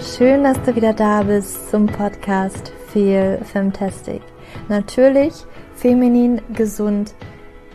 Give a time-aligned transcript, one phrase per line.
[0.00, 4.20] Schön, dass du wieder da bist zum Podcast Feel Fantastic.
[4.68, 5.32] Natürlich
[5.74, 7.14] feminin gesund,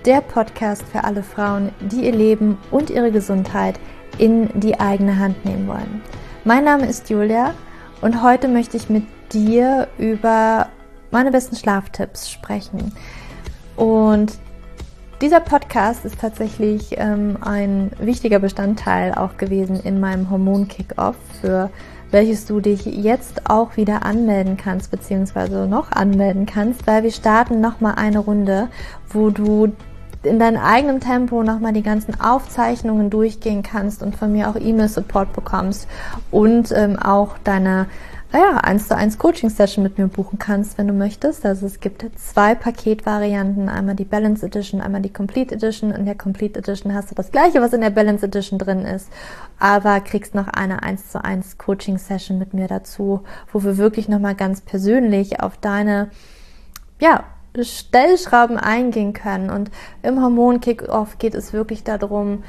[0.05, 3.79] der Podcast für alle Frauen, die ihr Leben und ihre Gesundheit
[4.19, 6.03] in die eigene Hand nehmen wollen.
[6.43, 7.55] Mein Name ist Julia
[8.01, 10.67] und heute möchte ich mit dir über
[11.09, 12.91] meine besten Schlaftipps sprechen.
[13.77, 14.33] Und
[15.21, 21.71] dieser Podcast ist tatsächlich ähm, ein wichtiger Bestandteil auch gewesen in meinem Hormon-Kick-Off, für
[22.11, 27.61] welches du dich jetzt auch wieder anmelden kannst, beziehungsweise noch anmelden kannst, weil wir starten
[27.61, 28.67] nochmal eine Runde,
[29.09, 29.71] wo du
[30.23, 35.33] in deinem eigenen Tempo nochmal die ganzen Aufzeichnungen durchgehen kannst und von mir auch E-Mail-Support
[35.33, 35.87] bekommst
[36.29, 37.87] und ähm, auch deine
[38.39, 41.45] ja, eins zu eins Coaching-Session mit mir buchen kannst, wenn du möchtest.
[41.45, 45.91] Also es gibt zwei Paketvarianten, einmal die Balance Edition, einmal die Complete Edition.
[45.91, 49.09] In der Complete Edition hast du das gleiche, was in der Balance Edition drin ist,
[49.59, 54.35] aber kriegst noch eine eins zu eins Coaching-Session mit mir dazu, wo wir wirklich nochmal
[54.35, 56.09] ganz persönlich auf deine,
[56.99, 57.25] ja,
[57.59, 59.49] Stellschrauben eingehen können.
[59.49, 59.71] Und
[60.03, 62.43] im Hormon-Kick-Off geht es wirklich darum,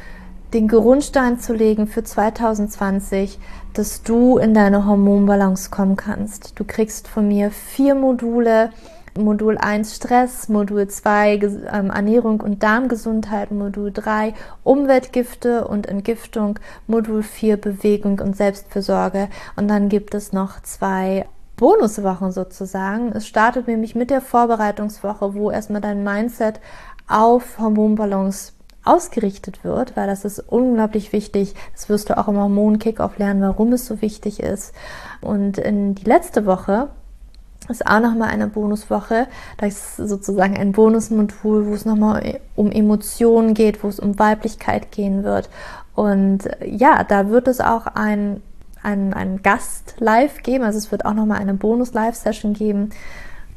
[0.55, 3.39] den Grundstein zu legen für 2020,
[3.75, 6.59] dass du in deine Hormonbalance kommen kannst.
[6.59, 8.71] Du kriegst von mir vier Module.
[9.19, 14.33] Modul 1 Stress, Modul 2 ähm, Ernährung und Darmgesundheit, Modul 3
[14.65, 22.33] Umweltgifte und Entgiftung, Modul 4 Bewegung und Selbstfürsorge und dann gibt es noch zwei Bonuswochen
[22.33, 23.13] sozusagen.
[23.13, 26.61] Es startet nämlich mit der Vorbereitungswoche, wo erstmal dein Mindset
[27.07, 28.53] auf Hormonbalance
[28.85, 31.55] ausgerichtet wird, weil das ist unglaublich wichtig.
[31.73, 34.75] Das wirst du auch im Hormon-Kickoff lernen, warum es so wichtig ist.
[35.21, 36.89] Und in die letzte Woche
[37.69, 39.29] ist auch nochmal eine Bonuswoche.
[39.59, 44.91] Das ist sozusagen ein Bonusmodul, wo es nochmal um Emotionen geht, wo es um Weiblichkeit
[44.91, 45.49] gehen wird.
[45.95, 48.43] Und ja, da wird es auch ein,
[48.83, 50.65] ein, ein Gast live geben.
[50.65, 52.91] Also es wird auch nochmal eine Bonus-Live-Session geben.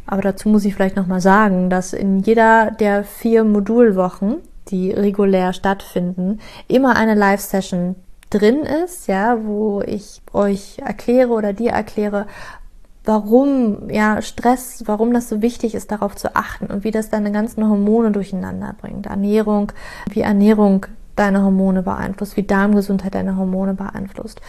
[0.05, 4.37] Aber dazu muss ich vielleicht nochmal sagen, dass in jeder der vier Modulwochen
[4.69, 7.95] die regulär stattfinden, immer eine Live-Session
[8.29, 12.27] drin ist, ja, wo ich euch erkläre oder dir erkläre,
[13.03, 17.31] warum ja Stress, warum das so wichtig ist, darauf zu achten und wie das deine
[17.31, 19.05] ganzen Hormone durcheinander bringt.
[19.05, 19.71] Ernährung,
[20.09, 24.41] wie Ernährung deine Hormone beeinflusst, wie Darmgesundheit deine Hormone beeinflusst.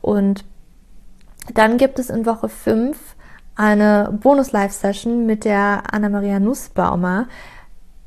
[0.00, 0.44] Und
[1.54, 2.98] dann gibt es in Woche 5
[3.54, 7.26] eine Bonus-Live-Session mit der Anna-Maria Nussbaumer,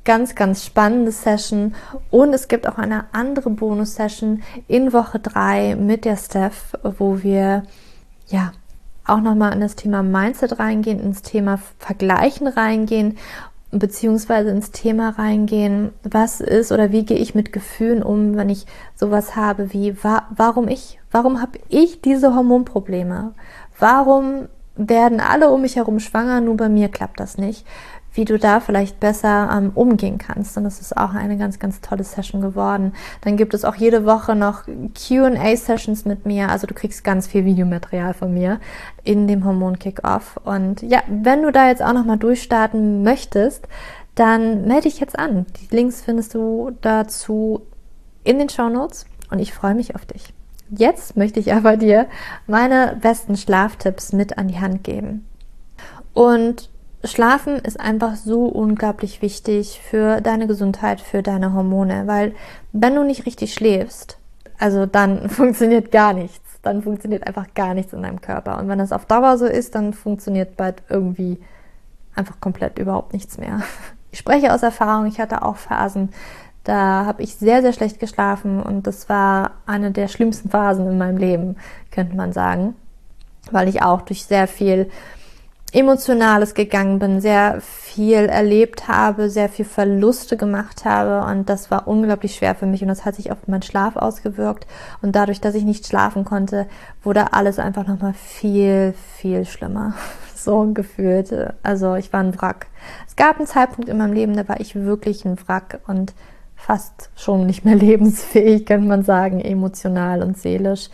[0.05, 1.75] ganz, ganz spannende Session.
[2.11, 7.63] Und es gibt auch eine andere Bonus-Session in Woche drei mit der Steph, wo wir
[8.27, 8.51] ja
[9.05, 13.17] auch nochmal in das Thema Mindset reingehen, ins Thema Vergleichen reingehen,
[13.71, 18.65] beziehungsweise ins Thema reingehen, was ist oder wie gehe ich mit Gefühlen um, wenn ich
[18.95, 23.33] sowas habe wie, wa warum ich, warum habe ich diese Hormonprobleme?
[23.79, 27.65] Warum werden alle um mich herum schwanger, nur bei mir klappt das nicht?
[28.13, 30.55] Wie du da vielleicht besser ähm, umgehen kannst.
[30.57, 32.93] Und das ist auch eine ganz, ganz tolle Session geworden.
[33.21, 36.49] Dann gibt es auch jede Woche noch QA-Sessions mit mir.
[36.49, 38.59] Also du kriegst ganz viel Videomaterial von mir
[39.03, 40.39] in dem Hormon Kick-Off.
[40.43, 43.67] Und ja, wenn du da jetzt auch nochmal durchstarten möchtest,
[44.15, 45.45] dann melde dich jetzt an.
[45.59, 47.61] Die Links findest du dazu
[48.23, 50.33] in den Show Notes und ich freue mich auf dich.
[50.69, 52.07] Jetzt möchte ich aber dir
[52.47, 55.25] meine besten Schlaftipps mit an die Hand geben.
[56.13, 56.69] Und
[57.05, 62.33] Schlafen ist einfach so unglaublich wichtig für deine Gesundheit, für deine Hormone, weil
[62.71, 64.17] wenn du nicht richtig schläfst,
[64.57, 66.39] also dann funktioniert gar nichts.
[66.61, 68.57] Dann funktioniert einfach gar nichts in deinem Körper.
[68.57, 71.37] Und wenn das auf Dauer so ist, dann funktioniert bald irgendwie
[72.15, 73.61] einfach komplett überhaupt nichts mehr.
[74.11, 76.09] Ich spreche aus Erfahrung, ich hatte auch Phasen,
[76.63, 80.99] da habe ich sehr, sehr schlecht geschlafen und das war eine der schlimmsten Phasen in
[80.99, 81.55] meinem Leben,
[81.89, 82.75] könnte man sagen,
[83.49, 84.91] weil ich auch durch sehr viel
[85.73, 91.87] Emotionales gegangen bin, sehr viel erlebt habe, sehr viel Verluste gemacht habe und das war
[91.87, 94.67] unglaublich schwer für mich und das hat sich auf meinen Schlaf ausgewirkt
[95.01, 96.67] und dadurch, dass ich nicht schlafen konnte,
[97.01, 99.93] wurde alles einfach nochmal viel, viel schlimmer.
[100.35, 101.33] So gefühlt.
[101.63, 102.67] Also ich war ein Wrack.
[103.07, 106.13] Es gab einen Zeitpunkt in meinem Leben, da war ich wirklich ein Wrack und
[106.57, 110.89] fast schon nicht mehr lebensfähig, könnte man sagen, emotional und seelisch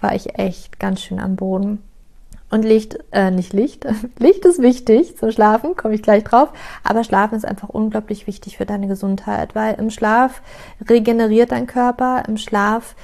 [0.00, 1.82] war ich echt ganz schön am Boden.
[2.54, 3.84] Und Licht, äh, nicht Licht,
[4.20, 6.50] Licht ist wichtig zum Schlafen, komme ich gleich drauf.
[6.84, 10.40] Aber Schlafen ist einfach unglaublich wichtig für deine Gesundheit, weil im Schlaf
[10.88, 12.94] regeneriert dein Körper, im Schlaf,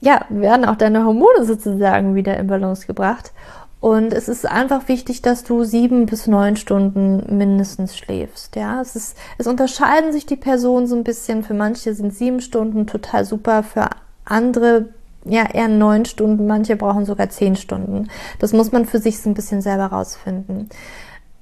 [0.00, 3.30] ja, werden auch deine Hormone sozusagen wieder in Balance gebracht.
[3.78, 8.56] Und es ist einfach wichtig, dass du sieben bis neun Stunden mindestens schläfst.
[8.56, 11.44] Ja, es ist, es unterscheiden sich die Personen so ein bisschen.
[11.44, 13.88] Für manche sind sieben Stunden total super, für
[14.24, 14.88] andere
[15.24, 18.08] ja eher neun Stunden, manche brauchen sogar zehn Stunden.
[18.38, 20.68] Das muss man für sich so ein bisschen selber rausfinden.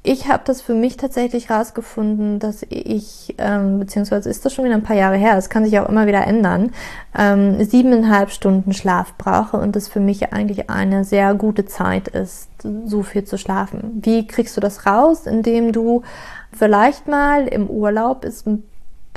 [0.04, 4.76] Ich habe das für mich tatsächlich rausgefunden, dass ich, ähm, beziehungsweise ist das schon wieder
[4.76, 6.70] ein paar Jahre her, es kann sich auch immer wieder ändern,
[7.16, 12.48] ähm, siebeneinhalb Stunden Schlaf brauche und das für mich eigentlich eine sehr gute Zeit ist,
[12.86, 14.00] so viel zu schlafen.
[14.02, 15.26] Wie kriegst du das raus?
[15.26, 16.02] Indem du
[16.52, 18.62] vielleicht mal im Urlaub ist ein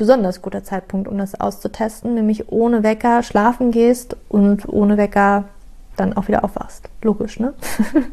[0.02, 5.44] besonders guter Zeitpunkt, um das auszutesten, nämlich ohne Wecker schlafen gehst und ohne Wecker
[5.96, 6.90] dann auch wieder aufwachst.
[7.04, 7.54] Logisch, ne?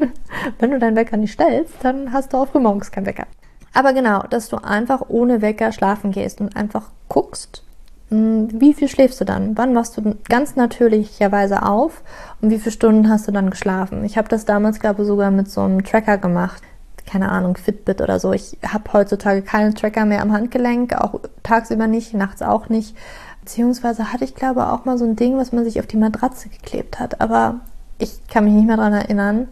[0.58, 3.25] Wenn du deinen Wecker nicht stellst, dann hast du auch frühmorgens keinen Wecker.
[3.73, 7.62] Aber genau, dass du einfach ohne Wecker schlafen gehst und einfach guckst,
[8.11, 9.56] hm, wie viel schläfst du dann?
[9.56, 12.02] Wann wachst du ganz natürlicherweise auf
[12.43, 14.05] und wie viele Stunden hast du dann geschlafen?
[14.05, 16.62] Ich habe das damals, glaube ich, sogar mit so einem Tracker gemacht
[17.08, 18.32] keine Ahnung, Fitbit oder so.
[18.32, 22.94] Ich habe heutzutage keinen Tracker mehr am Handgelenk, auch tagsüber nicht, nachts auch nicht.
[23.40, 26.50] Beziehungsweise hatte ich, glaube auch mal so ein Ding, was man sich auf die Matratze
[26.50, 27.20] geklebt hat.
[27.22, 27.60] Aber
[27.99, 29.49] ich kann mich nicht mehr daran erinnern,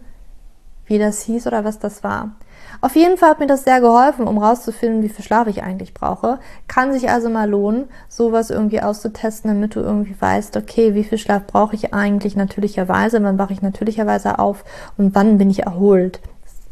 [0.85, 2.31] wie das hieß oder was das war.
[2.79, 5.95] Auf jeden Fall hat mir das sehr geholfen, um rauszufinden, wie viel Schlaf ich eigentlich
[5.95, 6.37] brauche.
[6.67, 11.17] Kann sich also mal lohnen, sowas irgendwie auszutesten, damit du irgendwie weißt, okay, wie viel
[11.17, 14.63] Schlaf brauche ich eigentlich natürlicherweise, wann wache ich natürlicherweise auf
[14.95, 16.19] und wann bin ich erholt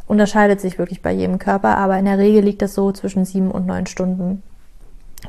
[0.07, 3.51] unterscheidet sich wirklich bei jedem Körper, aber in der Regel liegt das so zwischen sieben
[3.51, 4.43] und neun Stunden.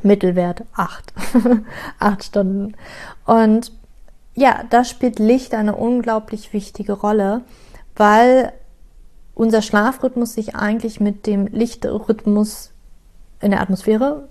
[0.03, 1.13] Mittelwert acht.
[1.99, 2.75] acht Stunden.
[3.25, 3.73] Und
[4.35, 7.43] ja, da spielt Licht eine unglaublich wichtige Rolle,
[7.97, 8.53] weil
[9.35, 12.73] unser Schlafrhythmus sich eigentlich mit dem Lichtrhythmus
[13.41, 14.29] in der Atmosphäre,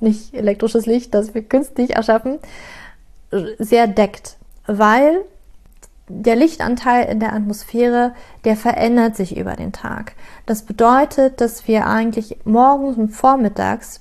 [0.00, 2.38] nicht elektrisches Licht, das wir künstlich erschaffen,
[3.58, 4.36] sehr deckt.
[4.66, 5.24] Weil
[6.08, 8.14] der Lichtanteil in der Atmosphäre,
[8.44, 10.14] der verändert sich über den Tag.
[10.46, 14.00] Das bedeutet, dass wir eigentlich morgens und vormittags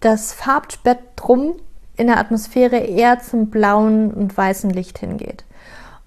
[0.00, 1.54] das Farbspektrum
[1.96, 5.44] in der Atmosphäre eher zum blauen und weißen Licht hingeht.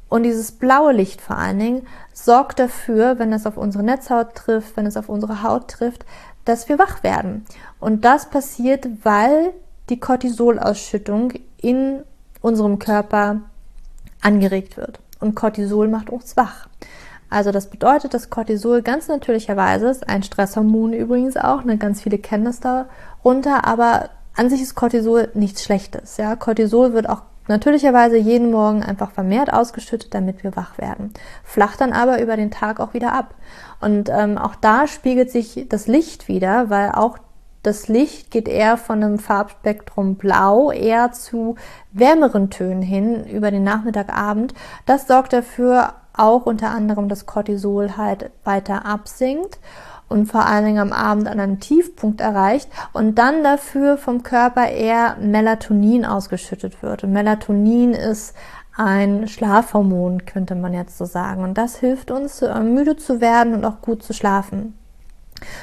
[0.09, 4.77] Und dieses blaue Licht vor allen Dingen sorgt dafür, wenn es auf unsere Netzhaut trifft,
[4.77, 6.05] wenn es auf unsere Haut trifft,
[6.45, 7.45] dass wir wach werden.
[7.79, 9.53] Und das passiert, weil
[9.89, 12.03] die Cortisolausschüttung in
[12.41, 13.41] unserem Körper
[14.21, 14.99] angeregt wird.
[15.19, 16.67] Und Cortisol macht uns wach.
[17.29, 22.17] Also das bedeutet, dass Cortisol ganz natürlicherweise ist, ein Stresshormon übrigens auch, ne, ganz viele
[22.17, 26.17] kennen das darunter, aber an sich ist Cortisol nichts Schlechtes.
[26.17, 26.35] Ja?
[26.35, 31.13] Cortisol wird auch natürlicherweise jeden Morgen einfach vermehrt ausgeschüttet, damit wir wach werden.
[31.43, 33.35] Flacht dann aber über den Tag auch wieder ab.
[33.81, 37.17] Und ähm, auch da spiegelt sich das Licht wieder, weil auch
[37.65, 41.55] das Licht geht eher von einem Farbspektrum Blau eher zu
[41.91, 44.53] wärmeren Tönen hin über den Nachmittagabend.
[44.85, 49.59] Das sorgt dafür auch unter anderem, dass Cortisol halt weiter absinkt
[50.07, 54.67] und vor allen Dingen am Abend an einem Tiefpunkt erreicht und dann dafür vom Körper
[54.69, 57.03] eher Melatonin ausgeschüttet wird.
[57.03, 58.35] Und Melatonin ist
[58.77, 61.43] ein Schlafhormon, könnte man jetzt so sagen.
[61.43, 64.75] Und das hilft uns, äh, müde zu werden und auch gut zu schlafen.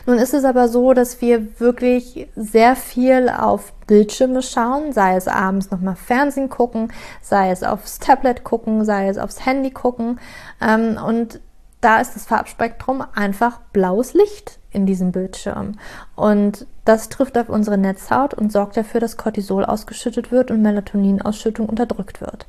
[0.07, 5.29] Nun ist es aber so, dass wir wirklich sehr viel auf Bildschirme schauen, sei es
[5.29, 10.21] abends nochmal Fernsehen gucken, sei es aufs Tablet gucken, sei es aufs Handy gucken.
[10.61, 11.41] Ähm, und
[11.81, 15.73] da ist das Farbspektrum einfach blaues Licht in diesem Bildschirm.
[16.15, 21.69] Und das trifft auf unsere Netzhaut und sorgt dafür, dass Cortisol ausgeschüttet wird und Melatoninausschüttung
[21.69, 22.47] unterdrückt wird.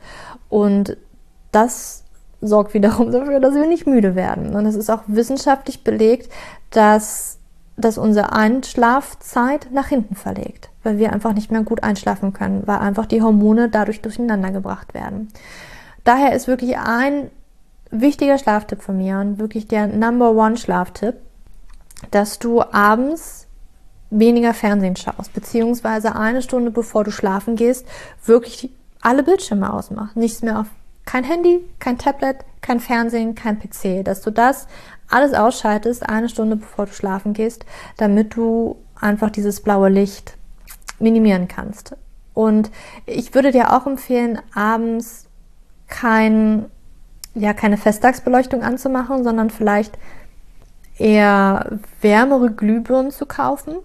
[0.49, 0.97] Und
[1.51, 2.02] das
[2.43, 4.55] sorgt wiederum dafür, dass wir nicht müde werden.
[4.55, 6.31] Und es ist auch wissenschaftlich belegt,
[6.69, 7.39] dass
[7.75, 12.77] dass unsere Einschlafzeit nach hinten verlegt, weil wir einfach nicht mehr gut einschlafen können, weil
[12.77, 15.29] einfach die Hormone dadurch durcheinander gebracht werden.
[16.03, 17.31] Daher ist wirklich ein
[17.89, 21.15] wichtiger Schlaftipp von mir und wirklich der Number One Schlaftipp,
[22.11, 23.47] dass du abends
[24.09, 27.87] weniger Fernsehen schaust, beziehungsweise eine Stunde bevor du schlafen gehst,
[28.25, 28.69] wirklich
[29.01, 30.67] alle Bildschirme ausmachst, nichts mehr auf
[31.05, 34.03] kein Handy, kein Tablet, kein Fernsehen, kein PC.
[34.03, 34.67] Dass du das
[35.09, 37.65] alles ausschaltest, eine Stunde bevor du schlafen gehst,
[37.97, 40.37] damit du einfach dieses blaue Licht
[40.99, 41.95] minimieren kannst.
[42.33, 42.71] Und
[43.05, 45.27] ich würde dir auch empfehlen, abends
[45.87, 46.65] kein,
[47.35, 49.97] ja, keine Festtagsbeleuchtung anzumachen, sondern vielleicht
[50.97, 53.75] eher wärmere Glühbirnen zu kaufen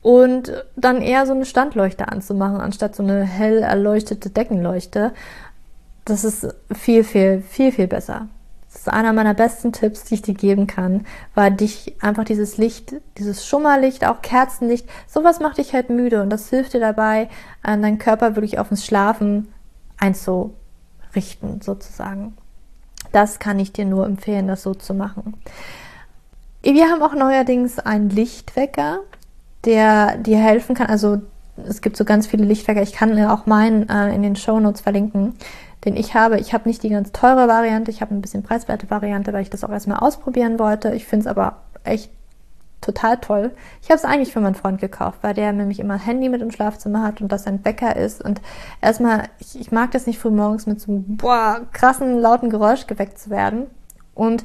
[0.00, 5.12] und dann eher so eine Standleuchte anzumachen, anstatt so eine hell erleuchtete Deckenleuchte,
[6.04, 8.28] das ist viel, viel, viel, viel besser.
[8.72, 12.56] Das ist einer meiner besten Tipps, die ich dir geben kann, weil dich einfach dieses
[12.56, 17.28] Licht, dieses Schummerlicht, auch Kerzenlicht, sowas macht dich halt müde und das hilft dir dabei,
[17.62, 19.52] deinen Körper wirklich auf ins Schlafen
[19.98, 22.34] einzurichten, sozusagen.
[23.12, 25.34] Das kann ich dir nur empfehlen, das so zu machen.
[26.62, 29.00] Wir haben auch neuerdings einen Lichtwecker,
[29.64, 30.86] der dir helfen kann.
[30.86, 31.20] Also
[31.66, 32.82] es gibt so ganz viele Lichtwecker.
[32.82, 35.34] Ich kann auch meinen äh, in den Show Notes verlinken,
[35.84, 36.38] den ich habe.
[36.38, 39.50] Ich habe nicht die ganz teure Variante, ich habe ein bisschen preiswerte Variante, weil ich
[39.50, 40.94] das auch erstmal ausprobieren wollte.
[40.94, 42.10] Ich finde es aber echt
[42.80, 43.52] total toll.
[43.80, 46.50] Ich habe es eigentlich für meinen Freund gekauft, weil der nämlich immer Handy mit im
[46.50, 48.22] Schlafzimmer hat und das ein Wecker ist.
[48.22, 48.40] Und
[48.80, 52.86] erstmal, ich, ich mag das nicht früh morgens mit so einem boah, krassen, lauten Geräusch
[52.86, 53.66] geweckt zu werden.
[54.14, 54.44] Und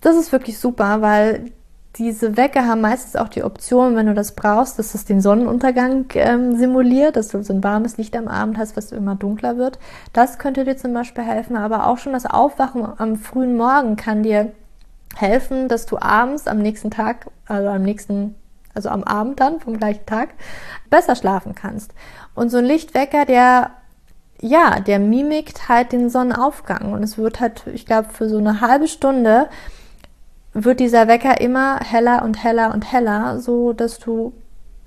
[0.00, 1.52] das ist wirklich super, weil
[1.96, 6.06] diese Wecker haben meistens auch die Option, wenn du das brauchst, dass es den Sonnenuntergang
[6.14, 9.78] ähm, simuliert, dass du so ein warmes Licht am Abend hast, was immer dunkler wird.
[10.12, 14.22] Das könnte dir zum Beispiel helfen, aber auch schon das Aufwachen am frühen Morgen kann
[14.22, 14.52] dir
[15.16, 18.36] helfen, dass du abends am nächsten Tag, also am nächsten,
[18.74, 20.30] also am Abend dann vom gleichen Tag,
[20.90, 21.92] besser schlafen kannst.
[22.34, 23.70] Und so ein Lichtwecker, der
[24.40, 28.60] ja, der mimikt halt den Sonnenaufgang und es wird halt, ich glaube, für so eine
[28.60, 29.48] halbe Stunde
[30.64, 34.32] wird dieser Wecker immer heller und heller und heller, so dass du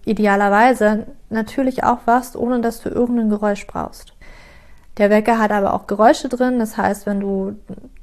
[0.05, 4.13] idealerweise natürlich aufwachst, ohne dass du irgendein Geräusch brauchst.
[4.97, 7.55] Der Wecker hat aber auch Geräusche drin, das heißt, wenn du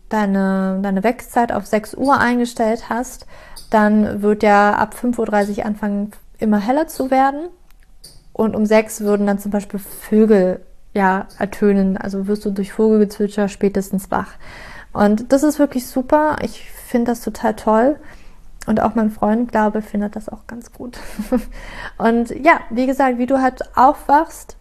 [0.09, 3.27] deine, deine Wechszeit auf 6 Uhr eingestellt hast,
[3.71, 7.49] dann wird der ab 5.30 Uhr anfangen, immer heller zu werden.
[8.33, 10.61] Und um 6 würden dann zum Beispiel Vögel
[10.95, 11.97] ja, ertönen.
[11.97, 14.33] Also wirst du durch Vogelgezwitscher spätestens wach.
[14.93, 16.37] Und das ist wirklich super.
[16.43, 17.97] Ich finde das total toll.
[18.67, 20.99] Und auch mein Freund, glaube, findet das auch ganz gut.
[21.99, 24.57] und ja, wie gesagt, wie du halt aufwachst,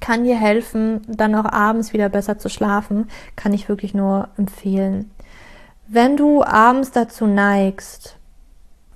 [0.00, 3.08] kann dir helfen, dann auch abends wieder besser zu schlafen.
[3.36, 5.10] Kann ich wirklich nur empfehlen.
[5.88, 8.16] Wenn du abends dazu neigst,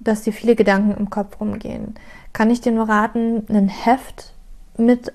[0.00, 1.94] dass dir viele Gedanken im Kopf rumgehen,
[2.32, 4.32] kann ich dir nur raten, ein Heft
[4.76, 5.12] mit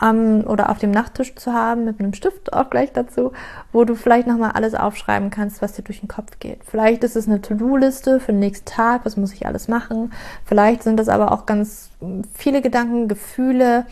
[0.00, 3.32] am oder auf dem Nachttisch zu haben, mit einem Stift auch gleich dazu,
[3.72, 6.60] wo du vielleicht nochmal alles aufschreiben kannst, was dir durch den Kopf geht.
[6.64, 10.12] Vielleicht ist es eine To-Do-Liste für den nächsten Tag, was muss ich alles machen.
[10.44, 11.90] Vielleicht sind das aber auch ganz
[12.34, 13.86] viele Gedanken, Gefühle,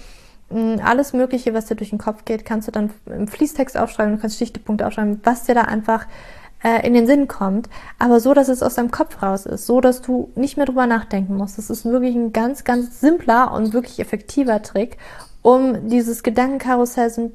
[0.50, 4.14] hm, alles Mögliche, was dir durch den Kopf geht, kannst du dann im Fließtext aufschreiben,
[4.14, 6.06] du kannst Stichpunkte aufschreiben, was dir da einfach
[6.62, 9.80] äh, in den Sinn kommt, aber so, dass es aus deinem Kopf raus ist, so,
[9.80, 11.58] dass du nicht mehr drüber nachdenken musst.
[11.58, 14.96] Das ist wirklich ein ganz, ganz simpler und wirklich effektiver Trick,
[15.48, 17.32] um dieses Gedankenkarussell so,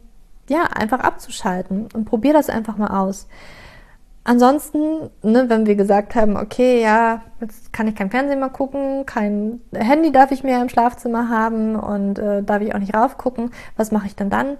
[0.47, 3.27] ja, einfach abzuschalten und probier das einfach mal aus.
[4.23, 9.05] Ansonsten, ne, wenn wir gesagt haben, okay, ja, jetzt kann ich kein Fernsehen mehr gucken,
[9.07, 13.51] kein Handy darf ich mehr im Schlafzimmer haben und äh, darf ich auch nicht raufgucken,
[13.77, 14.57] was mache ich dann dann?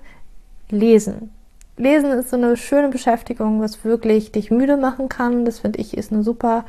[0.70, 1.32] Lesen.
[1.78, 5.46] Lesen ist so eine schöne Beschäftigung, was wirklich dich müde machen kann.
[5.46, 6.66] Das finde ich ist eine super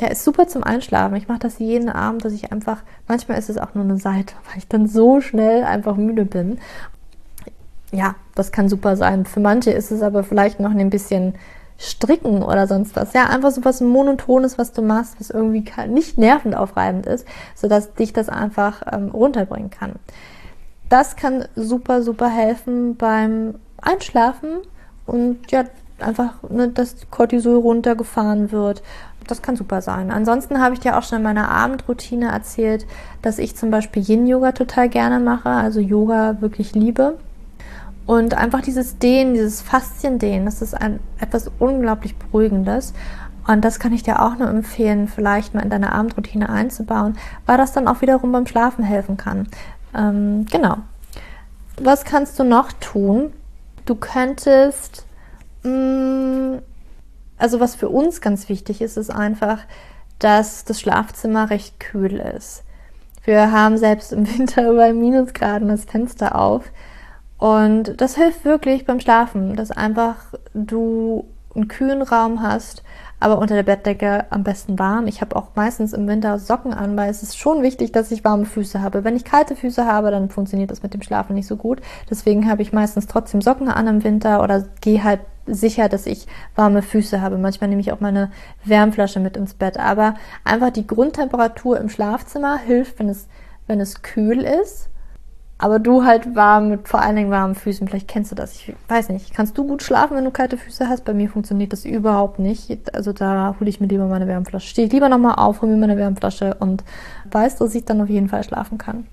[0.00, 1.16] ja, ist super zum Einschlafen.
[1.16, 4.34] Ich mache das jeden Abend, dass ich einfach, manchmal ist es auch nur eine Seite,
[4.48, 6.58] weil ich dann so schnell einfach müde bin.
[7.92, 9.26] Ja, das kann super sein.
[9.26, 11.34] Für manche ist es aber vielleicht noch ein bisschen
[11.76, 13.14] stricken oder sonst was.
[13.14, 17.94] Ja, einfach so was Monotones, was du machst, was irgendwie nicht nervend aufreibend ist, sodass
[17.94, 19.94] dich das einfach ähm, runterbringen kann.
[20.88, 24.58] Das kann super, super helfen beim Einschlafen
[25.06, 25.64] und ja,
[26.00, 28.82] einfach, ne, dass Cortisol runtergefahren wird
[29.26, 30.10] das kann super sein.
[30.10, 32.86] Ansonsten habe ich dir auch schon in meiner Abendroutine erzählt,
[33.22, 37.18] dass ich zum Beispiel Yin-Yoga total gerne mache, also Yoga wirklich liebe.
[38.06, 42.92] Und einfach dieses Dehnen, dieses Fasziendehnen, das ist ein, etwas unglaublich Beruhigendes.
[43.46, 47.56] Und das kann ich dir auch nur empfehlen, vielleicht mal in deine Abendroutine einzubauen, weil
[47.56, 49.48] das dann auch wiederum beim Schlafen helfen kann.
[49.94, 50.78] Ähm, genau.
[51.80, 53.32] Was kannst du noch tun?
[53.86, 55.04] Du könntest
[55.62, 56.62] mh, mm,
[57.40, 59.60] also was für uns ganz wichtig ist, ist einfach,
[60.18, 62.62] dass das Schlafzimmer recht kühl ist.
[63.24, 66.64] Wir haben selbst im Winter bei Minusgraden das Fenster auf.
[67.38, 70.16] Und das hilft wirklich beim Schlafen, dass einfach
[70.52, 72.82] du einen kühlen Raum hast,
[73.18, 75.06] aber unter der Bettdecke am besten warm.
[75.06, 78.24] Ich habe auch meistens im Winter Socken an, weil es ist schon wichtig, dass ich
[78.24, 79.04] warme Füße habe.
[79.04, 81.80] Wenn ich kalte Füße habe, dann funktioniert das mit dem Schlafen nicht so gut.
[82.08, 85.20] Deswegen habe ich meistens trotzdem Socken an im Winter oder gehe halt
[85.54, 87.38] sicher, dass ich warme Füße habe.
[87.38, 88.30] Manchmal nehme ich auch meine
[88.64, 89.78] Wärmflasche mit ins Bett.
[89.78, 90.14] Aber
[90.44, 93.28] einfach die Grundtemperatur im Schlafzimmer hilft, wenn es,
[93.66, 94.88] wenn es kühl ist.
[95.58, 97.86] Aber du halt warm mit vor allen Dingen warmen Füßen.
[97.86, 98.54] Vielleicht kennst du das.
[98.54, 99.34] Ich weiß nicht.
[99.34, 101.04] Kannst du gut schlafen, wenn du kalte Füße hast?
[101.04, 102.94] Bei mir funktioniert das überhaupt nicht.
[102.94, 104.68] Also da hole ich mir lieber meine Wärmflasche.
[104.68, 106.82] Stehe ich lieber nochmal auf, hole mir meine Wärmflasche und
[107.30, 109.06] weiß, dass ich dann auf jeden Fall schlafen kann.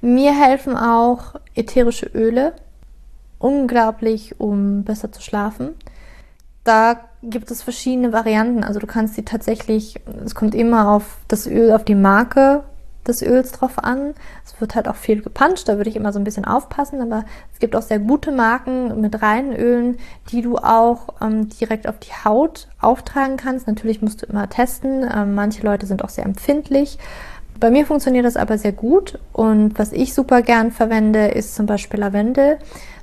[0.00, 2.54] Mir helfen auch ätherische Öle
[3.42, 5.70] unglaublich, um besser zu schlafen.
[6.64, 8.64] Da gibt es verschiedene Varianten.
[8.64, 12.62] Also du kannst sie tatsächlich, es kommt immer auf das Öl, auf die Marke
[13.06, 14.14] des Öls drauf an.
[14.44, 17.24] Es wird halt auch viel gepanscht, da würde ich immer so ein bisschen aufpassen, aber
[17.52, 19.98] es gibt auch sehr gute Marken mit reinen Ölen,
[20.30, 23.66] die du auch ähm, direkt auf die Haut auftragen kannst.
[23.66, 25.04] Natürlich musst du immer testen.
[25.12, 26.98] Ähm, manche Leute sind auch sehr empfindlich.
[27.58, 31.66] Bei mir funktioniert das aber sehr gut und was ich super gern verwende, ist zum
[31.66, 32.58] Beispiel Lavendel,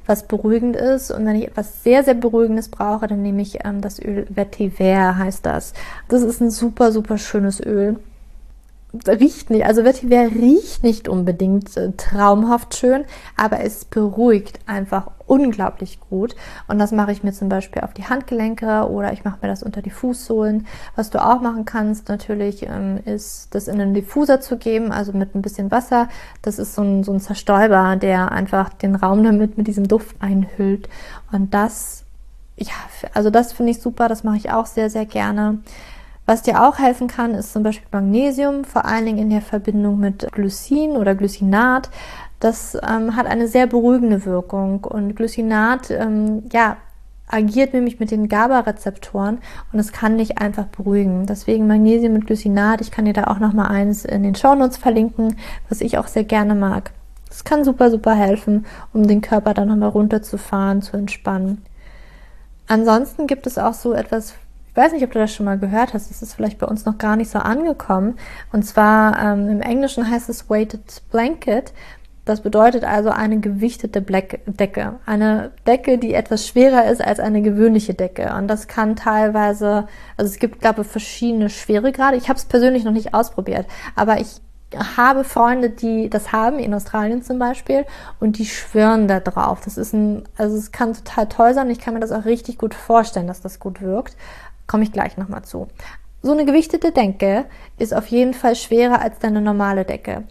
[0.09, 1.11] was beruhigend ist.
[1.11, 5.17] Und wenn ich etwas sehr, sehr Beruhigendes brauche, dann nehme ich ähm, das Öl Vetiver,
[5.17, 5.73] heißt das.
[6.07, 7.97] Das ist ein super, super schönes Öl
[9.07, 13.05] riecht nicht, also Vetiver riecht nicht unbedingt äh, traumhaft schön,
[13.37, 16.35] aber es beruhigt einfach unglaublich gut.
[16.67, 19.61] Und das mache ich mir zum Beispiel auf die Handgelenke oder ich mache mir das
[19.61, 20.65] unter die Fußsohlen.
[20.95, 25.13] Was du auch machen kannst natürlich, ähm, ist das in einen Diffuser zu geben, also
[25.13, 26.09] mit ein bisschen Wasser.
[26.41, 30.15] Das ist so ein, so ein Zerstäuber, der einfach den Raum damit mit diesem Duft
[30.19, 30.89] einhüllt.
[31.31, 32.05] Und das,
[32.57, 32.73] ja,
[33.13, 35.59] also das finde ich super, das mache ich auch sehr, sehr gerne.
[36.29, 39.99] Was dir auch helfen kann, ist zum Beispiel Magnesium, vor allen Dingen in der Verbindung
[39.99, 41.89] mit Glycin oder Glycinat.
[42.39, 46.77] Das ähm, hat eine sehr beruhigende Wirkung und Glycinat, ähm, ja,
[47.27, 49.39] agiert nämlich mit den GABA-Rezeptoren
[49.73, 51.25] und es kann dich einfach beruhigen.
[51.25, 52.81] Deswegen Magnesium mit Glycinat.
[52.81, 55.35] Ich kann dir da auch noch mal eins in den Shownotes verlinken,
[55.67, 56.91] was ich auch sehr gerne mag.
[57.31, 61.65] Es kann super, super helfen, um den Körper dann nochmal runterzufahren, zu entspannen.
[62.67, 64.35] Ansonsten gibt es auch so etwas
[64.79, 66.09] weiß nicht, ob du das schon mal gehört hast.
[66.09, 68.17] Das ist vielleicht bei uns noch gar nicht so angekommen.
[68.51, 71.73] Und zwar ähm, im Englischen heißt es Weighted Blanket.
[72.25, 74.99] Das bedeutet also eine gewichtete Decke.
[75.05, 78.33] Eine Decke, die etwas schwerer ist als eine gewöhnliche Decke.
[78.37, 82.17] Und das kann teilweise, also es gibt, glaube ich, verschiedene Schweregrade.
[82.17, 84.41] Ich habe es persönlich noch nicht ausprobiert, aber ich
[84.95, 87.85] habe Freunde, die das haben, in Australien zum Beispiel,
[88.19, 89.61] und die schwören da drauf.
[89.65, 91.69] Das ist ein, also es kann total toll sein.
[91.71, 94.15] Ich kann mir das auch richtig gut vorstellen, dass das gut wirkt.
[94.69, 95.67] Komme ich gleich nochmal zu.
[96.21, 97.45] So eine gewichtete Decke
[97.79, 100.25] ist auf jeden Fall schwerer als deine normale Decke.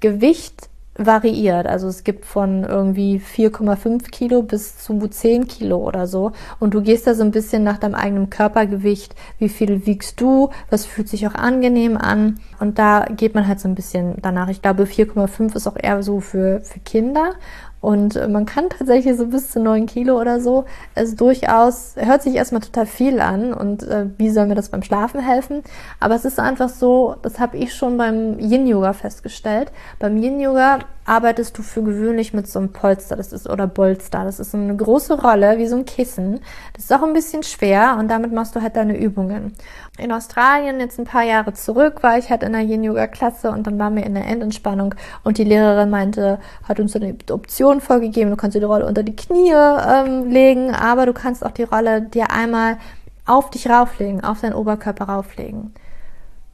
[0.00, 1.66] Gewicht variiert.
[1.66, 6.32] Also es gibt von irgendwie 4,5 Kilo bis zu 10 Kilo oder so.
[6.58, 9.14] Und du gehst da so ein bisschen nach deinem eigenen Körpergewicht.
[9.38, 10.50] Wie viel wiegst du?
[10.70, 12.40] Was fühlt sich auch angenehm an?
[12.58, 14.48] Und da geht man halt so ein bisschen danach.
[14.48, 17.34] Ich glaube, 4,5 ist auch eher so für, für Kinder.
[17.80, 22.34] Und man kann tatsächlich so bis zu neun Kilo oder so, es durchaus, hört sich
[22.34, 25.62] erstmal total viel an und äh, wie soll mir das beim Schlafen helfen?
[26.00, 29.70] Aber es ist einfach so, das habe ich schon beim Yin-Yoga festgestellt.
[29.98, 34.24] Beim Yin-Yoga arbeitest du für gewöhnlich mit so einem Polster, das ist, oder Bolster.
[34.24, 36.40] Das ist eine große Rolle, wie so ein Kissen.
[36.74, 39.54] Das ist auch ein bisschen schwer und damit machst du halt deine Übungen.
[39.98, 43.78] In Australien, jetzt ein paar Jahre zurück, war ich halt in einer Yin-Yoga-Klasse und dann
[43.78, 48.36] waren wir in der Endentspannung und die Lehrerin meinte, hat uns eine Option vorgegeben, du
[48.36, 52.02] kannst dir die Rolle unter die Knie ähm, legen, aber du kannst auch die Rolle
[52.02, 52.78] dir einmal
[53.26, 55.72] auf dich rauflegen, auf deinen Oberkörper rauflegen.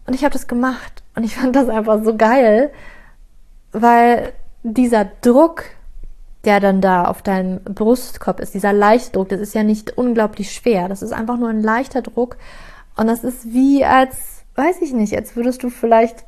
[0.07, 2.71] Und ich habe das gemacht und ich fand das einfach so geil,
[3.73, 5.65] weil dieser Druck,
[6.45, 10.89] der dann da auf deinem Brustkorb ist, dieser Leichtdruck, das ist ja nicht unglaublich schwer.
[10.89, 12.37] Das ist einfach nur ein leichter Druck.
[12.97, 16.25] Und das ist wie als, weiß ich nicht, als würdest du vielleicht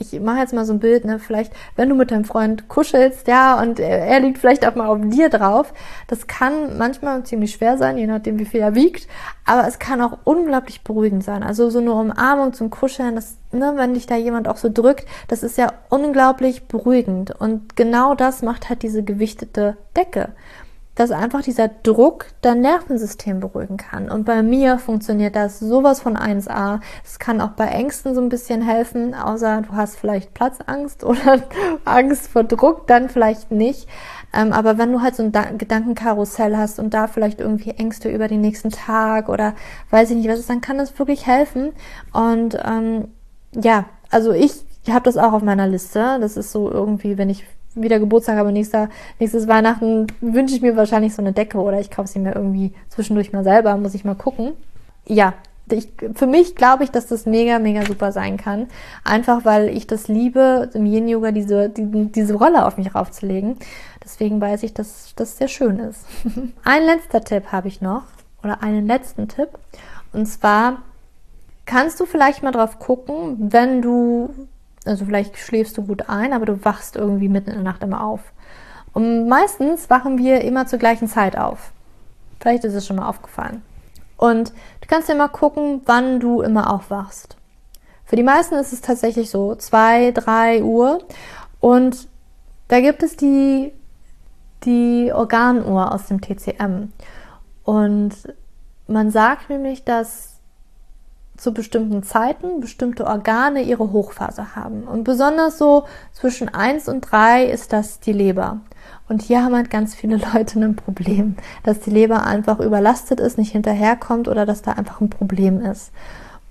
[0.00, 3.28] ich mache jetzt mal so ein Bild, ne, vielleicht, wenn du mit deinem Freund kuschelst,
[3.28, 5.72] ja, und er, liegt vielleicht auch mal auf dir drauf,
[6.08, 9.08] das kann manchmal ziemlich schwer sein, je nachdem, wie viel er wiegt,
[9.44, 11.42] aber es kann auch unglaublich beruhigend sein.
[11.42, 15.06] Also so eine Umarmung zum Kuscheln, das, ne, wenn dich da jemand auch so drückt,
[15.28, 17.32] das ist ja unglaublich beruhigend.
[17.38, 20.30] Und genau das macht halt diese gewichtete Decke
[21.00, 24.10] dass einfach dieser Druck dein Nervensystem beruhigen kann.
[24.10, 26.80] Und bei mir funktioniert das sowas von 1A.
[27.02, 31.42] Es kann auch bei Ängsten so ein bisschen helfen, außer du hast vielleicht Platzangst oder
[31.86, 33.88] Angst vor Druck, dann vielleicht nicht.
[34.34, 38.10] Ähm, aber wenn du halt so ein da Gedankenkarussell hast und da vielleicht irgendwie Ängste
[38.10, 39.54] über den nächsten Tag oder
[39.88, 41.72] weiß ich nicht was ist, dann kann das wirklich helfen.
[42.12, 43.08] Und ähm,
[43.54, 44.52] ja, also ich
[44.86, 46.18] habe das auch auf meiner Liste.
[46.20, 50.76] Das ist so irgendwie, wenn ich wieder Geburtstag habe, nächster, nächstes Weihnachten wünsche ich mir
[50.76, 54.04] wahrscheinlich so eine Decke oder ich kaufe sie mir irgendwie zwischendurch mal selber, muss ich
[54.04, 54.52] mal gucken.
[55.06, 55.34] Ja,
[55.72, 58.68] ich, für mich glaube ich, dass das mega, mega super sein kann.
[59.04, 63.56] Einfach weil ich das liebe, im Yin-Yoga diese, die, diese Rolle auf mich raufzulegen.
[64.02, 66.04] Deswegen weiß ich, dass das sehr schön ist.
[66.64, 68.02] Ein letzter Tipp habe ich noch,
[68.42, 69.50] oder einen letzten Tipp.
[70.12, 70.82] Und zwar
[71.66, 74.34] kannst du vielleicht mal drauf gucken, wenn du
[74.84, 78.04] also vielleicht schläfst du gut ein, aber du wachst irgendwie mitten in der Nacht immer
[78.04, 78.20] auf.
[78.92, 81.72] Und meistens wachen wir immer zur gleichen Zeit auf.
[82.40, 83.62] Vielleicht ist es schon mal aufgefallen.
[84.16, 87.36] Und du kannst ja mal gucken, wann du immer aufwachst.
[88.04, 90.98] Für die meisten ist es tatsächlich so zwei, drei Uhr.
[91.60, 92.08] Und
[92.68, 93.72] da gibt es die,
[94.64, 96.92] die Organuhr aus dem TCM.
[97.64, 98.14] Und
[98.88, 100.29] man sagt nämlich, dass
[101.40, 104.82] zu bestimmten Zeiten bestimmte Organe ihre Hochphase haben.
[104.84, 108.60] Und besonders so zwischen eins und drei ist das die Leber.
[109.08, 113.38] Und hier haben halt ganz viele Leute ein Problem, dass die Leber einfach überlastet ist,
[113.38, 115.92] nicht hinterherkommt oder dass da einfach ein Problem ist.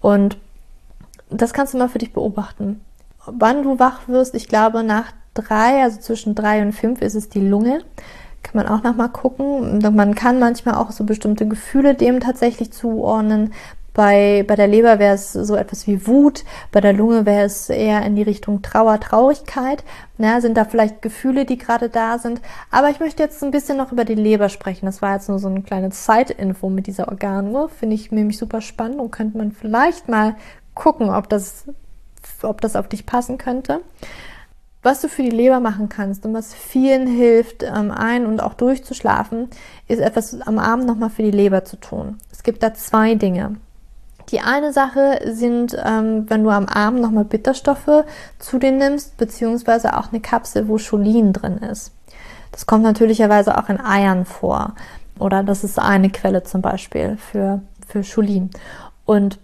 [0.02, 0.38] Und
[1.30, 2.82] das kannst du mal für dich beobachten.
[3.25, 4.34] wann du wach wirst.
[4.34, 7.82] Ich glaube, nach drei, also zwischen drei und fünf ist es die Lunge.
[8.41, 9.80] Kann man auch nochmal gucken.
[9.95, 13.54] Man kann manchmal auch so bestimmte Gefühle dem tatsächlich zuordnen.
[13.99, 17.69] Bei, bei der Leber wäre es so etwas wie Wut, bei der Lunge wäre es
[17.69, 19.83] eher in die Richtung Trauer, Traurigkeit.
[20.17, 22.39] Ja, sind da vielleicht Gefühle, die gerade da sind.
[22.71, 24.85] Aber ich möchte jetzt ein bisschen noch über die Leber sprechen.
[24.85, 27.67] Das war jetzt nur so eine kleine Zeitinfo mit dieser Organuhr.
[27.67, 30.38] Finde ich nämlich super spannend und könnte man vielleicht mal
[30.75, 31.65] gucken, ob das,
[32.41, 33.81] ob das auf dich passen könnte.
[34.81, 38.53] Was du für die Leber machen kannst und was vielen hilft, ähm, ein- und auch
[38.53, 39.49] durchzuschlafen,
[39.89, 42.17] ist etwas am Abend nochmal für die Leber zu tun.
[42.31, 43.57] Es gibt da zwei Dinge.
[44.29, 48.05] Die eine Sache sind, ähm, wenn du am Abend nochmal Bitterstoffe
[48.37, 51.91] zu dir nimmst, beziehungsweise auch eine Kapsel, wo Cholin drin ist.
[52.51, 54.73] Das kommt natürlicherweise auch in Eiern vor.
[55.17, 58.49] Oder das ist eine Quelle zum Beispiel für, für Cholin.
[59.05, 59.39] Und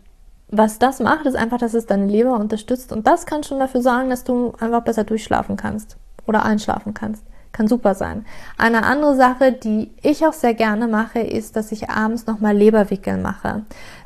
[0.49, 2.91] was das macht, ist einfach, dass es deine Leber unterstützt.
[2.91, 7.23] Und das kann schon dafür sorgen, dass du einfach besser durchschlafen kannst oder einschlafen kannst.
[7.51, 8.25] Kann super sein.
[8.57, 13.17] Eine andere Sache, die ich auch sehr gerne mache, ist, dass ich abends nochmal Leberwickel
[13.17, 13.63] mache.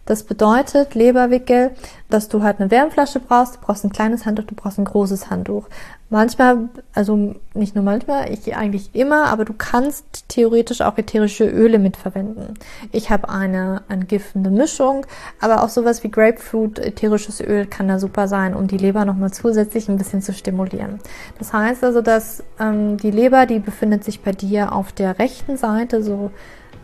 [0.09, 1.69] Das bedeutet Leberwickel,
[2.09, 5.29] dass du halt eine Wärmflasche brauchst, du brauchst ein kleines Handtuch, du brauchst ein großes
[5.29, 5.67] Handtuch.
[6.09, 11.77] Manchmal, also nicht nur manchmal, ich eigentlich immer, aber du kannst theoretisch auch ätherische Öle
[11.77, 12.55] mitverwenden.
[12.91, 15.05] Ich habe eine entgiftende Mischung,
[15.39, 19.29] aber auch sowas wie Grapefruit, ätherisches Öl kann da super sein, um die Leber nochmal
[19.29, 20.99] zusätzlich ein bisschen zu stimulieren.
[21.37, 25.55] Das heißt also, dass ähm, die Leber, die befindet sich bei dir auf der rechten
[25.55, 26.31] Seite, so,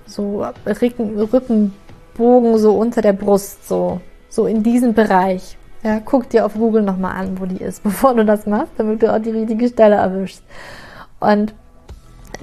[0.05, 1.73] so Rücken,
[2.15, 5.57] Rückenbogen, so unter der Brust, so, so in diesem Bereich.
[5.83, 9.01] Ja, guck dir auf Google nochmal an, wo die ist, bevor du das machst, damit
[9.01, 10.43] du auch die richtige Stelle erwischst.
[11.19, 11.53] Und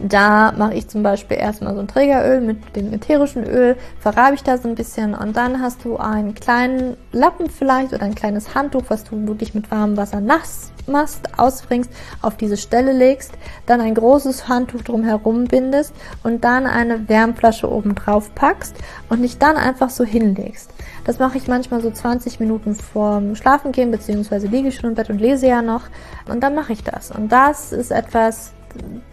[0.01, 4.43] da mache ich zum Beispiel erstmal so ein Trägeröl mit dem ätherischen Öl, verreibe ich
[4.43, 8.55] da so ein bisschen und dann hast du einen kleinen Lappen vielleicht oder ein kleines
[8.55, 11.91] Handtuch, was du wirklich mit warmem Wasser nass machst, ausbringst,
[12.23, 13.33] auf diese Stelle legst,
[13.67, 18.75] dann ein großes Handtuch drumherum bindest und dann eine Wärmflasche oben drauf packst
[19.09, 20.71] und dich dann einfach so hinlegst.
[21.05, 25.11] Das mache ich manchmal so 20 Minuten vorm Schlafengehen, beziehungsweise liege ich schon im Bett
[25.11, 25.83] und lese ja noch.
[26.29, 27.11] Und dann mache ich das.
[27.11, 28.53] Und das ist etwas,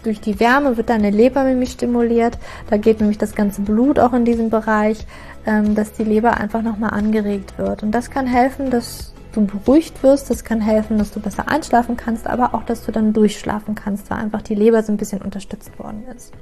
[0.04, 2.38] durch die Wärme wird deine Leber nämlich stimuliert.
[2.69, 5.06] Da geht nämlich das ganze Blut auch in diesen Bereich,
[5.45, 7.84] ähm, dass die Leber einfach nochmal angeregt wird.
[7.84, 10.30] Und das kann helfen, dass du beruhigt wirst.
[10.30, 14.10] Das kann helfen, dass du besser einschlafen kannst, aber auch, dass du dann durchschlafen kannst,
[14.10, 16.34] weil einfach die Leber so ein bisschen unterstützt worden ist.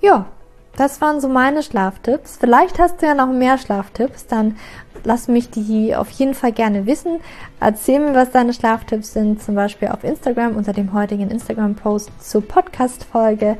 [0.00, 0.26] Ja,
[0.76, 2.38] das waren so meine Schlaftipps.
[2.38, 4.56] Vielleicht hast du ja noch mehr Schlaftipps, dann
[5.04, 7.20] lass mich die auf jeden Fall gerne wissen.
[7.58, 12.46] Erzähl mir, was deine Schlaftipps sind, zum Beispiel auf Instagram unter dem heutigen Instagram-Post zur
[12.46, 13.56] Podcast-Folge.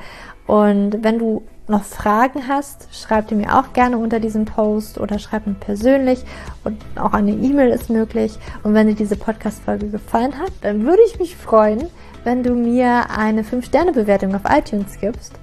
[0.47, 5.19] Und wenn du noch Fragen hast, schreib die mir auch gerne unter diesem Post oder
[5.19, 6.25] schreib mir persönlich
[6.65, 8.39] und auch eine E-Mail ist möglich.
[8.65, 11.87] Und wenn dir diese Podcast-Folge gefallen hat, dann würde ich mich freuen,
[12.25, 15.40] wenn du mir eine 5-Sterne-Bewertung auf iTunes gibst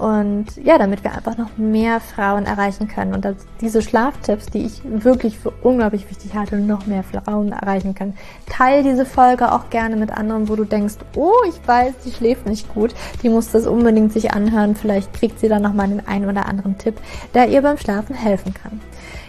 [0.00, 3.26] und ja, damit wir einfach noch mehr Frauen erreichen können und
[3.60, 8.16] diese Schlaftipps, die ich wirklich für unglaublich wichtig halte, noch mehr Frauen erreichen können.
[8.48, 12.46] Teil diese Folge auch gerne mit anderen, wo du denkst, oh, ich weiß, die schläft
[12.46, 14.74] nicht gut, die muss das unbedingt sich anhören.
[14.74, 16.94] Vielleicht kriegt sie dann nochmal den einen oder anderen Tipp,
[17.34, 18.80] der ihr beim Schlafen helfen kann.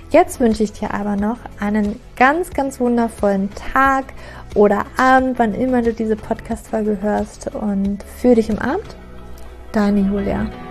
[0.09, 4.05] Jetzt wünsche ich dir aber noch einen ganz, ganz wundervollen Tag
[4.55, 8.95] oder Abend, wann immer du diese Podcast-Folge hörst und für dich im Abend
[9.71, 10.49] Deine Julia.
[10.51, 10.70] So,